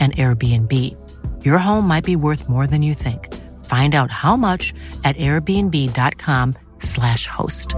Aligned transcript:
an 0.00 0.12
Airbnb. 0.12 0.96
Your 1.44 1.58
home 1.58 1.88
might 1.88 2.04
be 2.04 2.16
worth 2.16 2.48
more 2.48 2.68
than 2.68 2.82
you 2.82 2.94
think. 2.94 3.34
Find 3.64 3.96
out 3.96 4.10
how 4.10 4.36
much 4.36 4.74
at 5.04 5.16
airbnb.com/slash 5.16 7.26
host. 7.26 7.74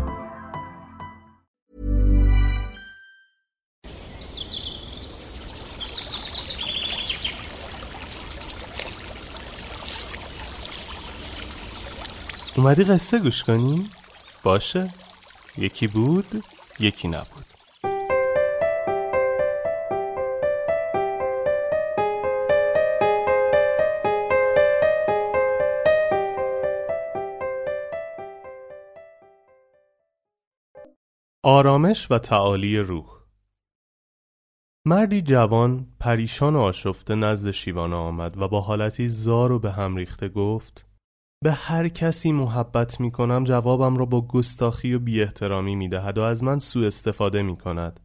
اومدی 12.59 12.85
قصه 12.85 13.19
گوش 13.19 13.45
کنی؟ 13.45 13.91
باشه 14.43 14.91
یکی 15.59 15.87
بود 15.87 16.45
یکی 16.81 17.09
نبود 17.09 17.52
آرامش 31.46 32.12
و 32.12 32.18
تعالی 32.18 32.78
روح 32.78 33.06
مردی 34.86 35.22
جوان 35.22 35.88
پریشان 36.00 36.56
و 36.56 36.60
آشفته 36.60 37.16
نزد 37.16 37.52
شیوانه 37.52 37.96
آمد 37.96 38.38
و 38.38 38.48
با 38.48 38.62
حالتی 38.62 39.08
زار 39.08 39.52
و 39.52 39.60
به 39.60 39.72
هم 39.72 39.96
ریخته 39.96 40.30
گفت 40.30 40.88
به 41.44 41.52
هر 41.52 41.88
کسی 41.88 42.32
محبت 42.32 43.00
می 43.00 43.12
کنم 43.12 43.44
جوابم 43.44 43.98
را 43.98 44.06
با 44.06 44.28
گستاخی 44.28 44.94
و 44.94 45.00
بی 45.00 45.22
احترامی 45.22 45.76
می 45.76 45.90
دهد 45.90 46.18
و 46.18 46.22
از 46.22 46.44
من 46.44 46.60
سوء 46.60 46.88
استفاده 46.88 47.42
می 47.42 47.58
کند. 47.58 48.00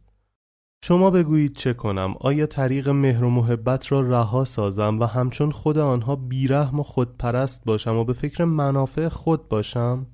شما 0.83 1.11
بگویید 1.11 1.55
چه 1.55 1.73
کنم 1.73 2.15
آیا 2.19 2.45
طریق 2.45 2.89
مهر 2.89 3.23
و 3.23 3.29
محبت 3.29 3.91
را 3.91 4.01
رها 4.01 4.45
سازم 4.45 4.99
و 4.99 5.05
همچون 5.05 5.51
خود 5.51 5.77
آنها 5.77 6.15
بیرحم 6.15 6.79
و 6.79 6.83
خودپرست 6.83 7.65
باشم 7.65 7.95
و 7.95 8.03
به 8.03 8.13
فکر 8.13 8.43
منافع 8.43 9.07
خود 9.07 9.49
باشم؟ 9.49 10.07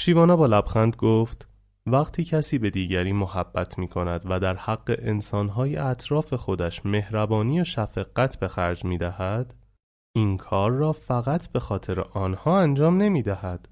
شیوانا 0.00 0.36
با 0.36 0.46
لبخند 0.46 0.96
گفت 0.96 1.51
وقتی 1.86 2.24
کسی 2.24 2.58
به 2.58 2.70
دیگری 2.70 3.12
محبت 3.12 3.78
می 3.78 3.88
کند 3.88 4.22
و 4.24 4.40
در 4.40 4.56
حق 4.56 4.96
انسانهای 4.98 5.76
اطراف 5.76 6.34
خودش 6.34 6.86
مهربانی 6.86 7.60
و 7.60 7.64
شفقت 7.64 8.38
به 8.38 8.48
خرج 8.48 8.84
می 8.84 8.98
دهد 8.98 9.54
این 10.16 10.36
کار 10.36 10.70
را 10.70 10.92
فقط 10.92 11.48
به 11.48 11.60
خاطر 11.60 12.00
آنها 12.00 12.60
انجام 12.60 13.02
نمی 13.02 13.22
دهد 13.22 13.68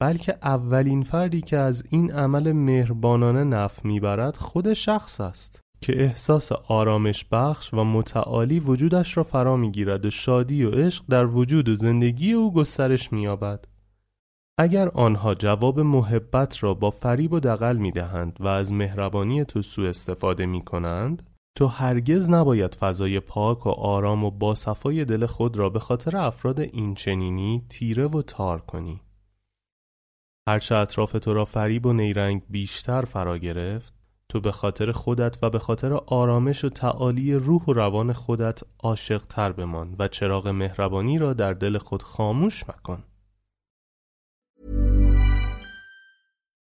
بلکه 0.00 0.38
اولین 0.42 1.02
فردی 1.02 1.40
که 1.40 1.56
از 1.56 1.84
این 1.90 2.12
عمل 2.12 2.52
مهربانانه 2.52 3.44
نف 3.44 3.84
می‌برد 3.84 4.36
خود 4.36 4.72
شخص 4.72 5.20
است 5.20 5.60
که 5.80 6.02
احساس 6.02 6.52
آرامش 6.52 7.24
بخش 7.32 7.74
و 7.74 7.84
متعالی 7.84 8.60
وجودش 8.60 9.16
را 9.16 9.22
فرا 9.22 9.56
می‌گیرد 9.56 10.06
و 10.06 10.10
شادی 10.10 10.64
و 10.64 10.70
عشق 10.70 11.04
در 11.08 11.26
وجود 11.26 11.68
و 11.68 11.74
زندگی 11.74 12.32
او 12.32 12.52
گسترش 12.52 13.12
مییابد. 13.12 13.64
اگر 14.62 14.88
آنها 14.88 15.34
جواب 15.34 15.80
محبت 15.80 16.64
را 16.64 16.74
با 16.74 16.90
فریب 16.90 17.32
و 17.32 17.40
دقل 17.40 17.76
می 17.76 17.90
دهند 17.90 18.36
و 18.40 18.46
از 18.46 18.72
مهربانی 18.72 19.44
تو 19.44 19.62
سوء 19.62 19.88
استفاده 19.88 20.46
می 20.46 20.64
کنند 20.64 21.30
تو 21.56 21.66
هرگز 21.66 22.30
نباید 22.30 22.74
فضای 22.74 23.20
پاک 23.20 23.66
و 23.66 23.70
آرام 23.70 24.24
و 24.24 24.30
با 24.30 24.54
صفای 24.54 25.04
دل 25.04 25.26
خود 25.26 25.56
را 25.56 25.68
به 25.68 25.78
خاطر 25.78 26.16
افراد 26.16 26.60
این 26.60 26.94
چنینی 26.94 27.62
تیره 27.68 28.06
و 28.06 28.22
تار 28.22 28.60
کنی. 28.60 29.00
هرچه 30.48 30.74
اطراف 30.74 31.12
تو 31.12 31.34
را 31.34 31.44
فریب 31.44 31.86
و 31.86 31.92
نیرنگ 31.92 32.42
بیشتر 32.48 33.02
فرا 33.02 33.38
گرفت 33.38 33.94
تو 34.28 34.40
به 34.40 34.52
خاطر 34.52 34.92
خودت 34.92 35.38
و 35.42 35.50
به 35.50 35.58
خاطر 35.58 35.92
آرامش 35.92 36.64
و 36.64 36.68
تعالی 36.68 37.34
روح 37.34 37.64
و 37.64 37.72
روان 37.72 38.12
خودت 38.12 38.60
عاشق 38.78 39.22
تر 39.26 39.52
بمان 39.52 39.96
و 39.98 40.08
چراغ 40.08 40.48
مهربانی 40.48 41.18
را 41.18 41.32
در 41.32 41.52
دل 41.52 41.78
خود 41.78 42.02
خاموش 42.02 42.64
مکن. 42.68 43.04